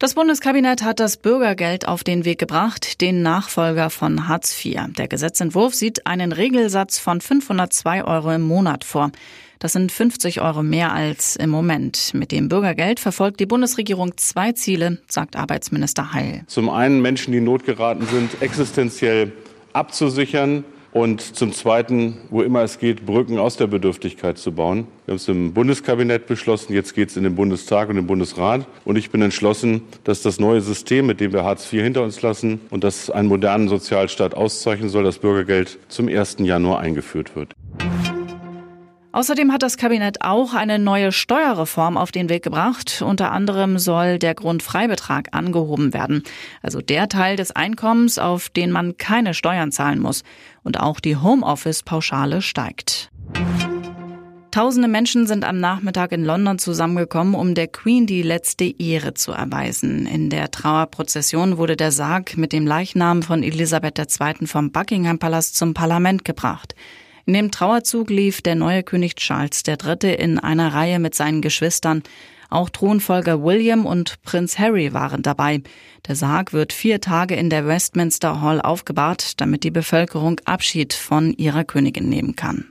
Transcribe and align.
Das 0.00 0.14
Bundeskabinett 0.14 0.82
hat 0.82 0.98
das 0.98 1.18
Bürgergeld 1.18 1.86
auf 1.86 2.02
den 2.02 2.24
Weg 2.24 2.38
gebracht, 2.38 3.02
den 3.02 3.20
Nachfolger 3.20 3.90
von 3.90 4.28
Hartz 4.28 4.64
IV. 4.64 4.94
Der 4.96 5.08
Gesetzentwurf 5.08 5.74
sieht 5.74 6.06
einen 6.06 6.32
Regelsatz 6.32 6.98
von 6.98 7.20
502 7.20 8.04
Euro 8.04 8.32
im 8.32 8.40
Monat 8.40 8.84
vor. 8.84 9.12
Das 9.58 9.74
sind 9.74 9.92
50 9.92 10.40
Euro 10.40 10.62
mehr 10.62 10.94
als 10.94 11.36
im 11.36 11.50
Moment. 11.50 12.14
Mit 12.14 12.32
dem 12.32 12.48
Bürgergeld 12.48 12.98
verfolgt 12.98 13.40
die 13.40 13.46
Bundesregierung 13.46 14.16
zwei 14.16 14.52
Ziele, 14.52 15.02
sagt 15.06 15.36
Arbeitsminister 15.36 16.14
Heil. 16.14 16.44
Zum 16.46 16.70
einen 16.70 17.02
Menschen, 17.02 17.32
die 17.32 17.38
in 17.38 17.44
Not 17.44 17.66
geraten 17.66 18.06
sind, 18.06 18.40
existenziell 18.40 19.32
abzusichern 19.74 20.64
und 20.92 21.20
zum 21.20 21.52
Zweiten, 21.52 22.18
wo 22.30 22.42
immer 22.42 22.62
es 22.62 22.78
geht, 22.78 23.06
Brücken 23.06 23.38
aus 23.38 23.56
der 23.56 23.66
Bedürftigkeit 23.66 24.38
zu 24.38 24.52
bauen. 24.52 24.86
Wir 25.06 25.12
haben 25.12 25.16
es 25.16 25.28
im 25.28 25.52
Bundeskabinett 25.52 26.26
beschlossen, 26.26 26.72
jetzt 26.72 26.94
geht 26.94 27.10
es 27.10 27.16
in 27.16 27.22
den 27.22 27.34
Bundestag 27.34 27.88
und 27.88 27.96
den 27.96 28.06
Bundesrat. 28.06 28.66
Und 28.84 28.96
ich 28.96 29.10
bin 29.10 29.22
entschlossen, 29.22 29.82
dass 30.04 30.22
das 30.22 30.40
neue 30.40 30.60
System, 30.60 31.06
mit 31.06 31.20
dem 31.20 31.32
wir 31.32 31.44
Hartz 31.44 31.72
IV 31.72 31.82
hinter 31.82 32.02
uns 32.02 32.20
lassen 32.22 32.60
und 32.70 32.84
das 32.84 33.10
einen 33.10 33.28
modernen 33.28 33.68
Sozialstaat 33.68 34.34
auszeichnen 34.34 34.88
soll, 34.88 35.04
das 35.04 35.18
Bürgergeld 35.18 35.78
zum 35.88 36.08
1. 36.08 36.38
Januar 36.40 36.80
eingeführt 36.80 37.36
wird. 37.36 37.54
Außerdem 39.12 39.52
hat 39.52 39.62
das 39.62 39.76
Kabinett 39.76 40.22
auch 40.22 40.54
eine 40.54 40.78
neue 40.78 41.10
Steuerreform 41.10 41.96
auf 41.96 42.12
den 42.12 42.28
Weg 42.28 42.44
gebracht. 42.44 43.02
Unter 43.04 43.32
anderem 43.32 43.78
soll 43.78 44.20
der 44.20 44.34
Grundfreibetrag 44.34 45.28
angehoben 45.32 45.92
werden. 45.92 46.22
Also 46.62 46.80
der 46.80 47.08
Teil 47.08 47.34
des 47.34 47.50
Einkommens, 47.50 48.20
auf 48.20 48.48
den 48.50 48.70
man 48.70 48.96
keine 48.98 49.34
Steuern 49.34 49.72
zahlen 49.72 49.98
muss. 49.98 50.22
Und 50.62 50.78
auch 50.78 51.00
die 51.00 51.16
Homeoffice-Pauschale 51.16 52.40
steigt. 52.40 53.10
Tausende 54.52 54.88
Menschen 54.88 55.26
sind 55.26 55.44
am 55.44 55.58
Nachmittag 55.58 56.12
in 56.12 56.24
London 56.24 56.58
zusammengekommen, 56.58 57.34
um 57.34 57.54
der 57.54 57.68
Queen 57.68 58.06
die 58.06 58.22
letzte 58.22 58.64
Ehre 58.64 59.14
zu 59.14 59.32
erweisen. 59.32 60.06
In 60.06 60.28
der 60.28 60.50
Trauerprozession 60.50 61.56
wurde 61.56 61.76
der 61.76 61.92
Sarg 61.92 62.36
mit 62.36 62.52
dem 62.52 62.66
Leichnam 62.66 63.22
von 63.22 63.42
Elisabeth 63.44 63.98
II. 63.98 64.46
vom 64.46 64.72
Buckingham 64.72 65.18
Palast 65.20 65.56
zum 65.56 65.72
Parlament 65.72 66.24
gebracht. 66.24 66.74
In 67.26 67.34
dem 67.34 67.50
Trauerzug 67.50 68.10
lief 68.10 68.42
der 68.42 68.54
neue 68.54 68.82
König 68.82 69.16
Charles 69.16 69.62
III. 69.66 70.14
in 70.14 70.38
einer 70.38 70.74
Reihe 70.74 70.98
mit 70.98 71.14
seinen 71.14 71.42
Geschwistern. 71.42 72.02
Auch 72.48 72.68
Thronfolger 72.68 73.44
William 73.44 73.86
und 73.86 74.20
Prinz 74.22 74.58
Harry 74.58 74.92
waren 74.92 75.22
dabei. 75.22 75.62
Der 76.08 76.16
Sarg 76.16 76.52
wird 76.52 76.72
vier 76.72 77.00
Tage 77.00 77.36
in 77.36 77.48
der 77.48 77.66
Westminster 77.66 78.40
Hall 78.40 78.60
aufgebahrt, 78.60 79.40
damit 79.40 79.62
die 79.62 79.70
Bevölkerung 79.70 80.40
Abschied 80.44 80.92
von 80.92 81.32
ihrer 81.34 81.64
Königin 81.64 82.08
nehmen 82.08 82.34
kann. 82.34 82.66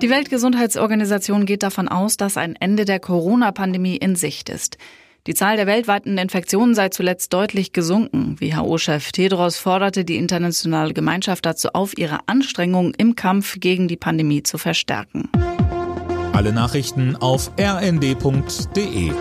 Die 0.00 0.10
Weltgesundheitsorganisation 0.10 1.46
geht 1.46 1.62
davon 1.62 1.86
aus, 1.86 2.16
dass 2.16 2.36
ein 2.36 2.56
Ende 2.56 2.84
der 2.84 2.98
Corona-Pandemie 2.98 3.96
in 3.96 4.16
Sicht 4.16 4.48
ist. 4.48 4.78
Die 5.28 5.34
Zahl 5.34 5.56
der 5.56 5.68
weltweiten 5.68 6.18
Infektionen 6.18 6.74
sei 6.74 6.88
zuletzt 6.88 7.32
deutlich 7.32 7.72
gesunken. 7.72 8.40
WHO-Chef 8.40 9.12
Tedros 9.12 9.56
forderte 9.56 10.04
die 10.04 10.16
internationale 10.16 10.92
Gemeinschaft 10.94 11.46
dazu 11.46 11.68
auf, 11.74 11.96
ihre 11.96 12.18
Anstrengungen 12.26 12.92
im 12.98 13.14
Kampf 13.14 13.60
gegen 13.60 13.86
die 13.86 13.96
Pandemie 13.96 14.42
zu 14.42 14.58
verstärken. 14.58 15.30
Alle 16.32 16.52
Nachrichten 16.52 17.14
auf 17.14 17.52
rnd.de 17.56 19.12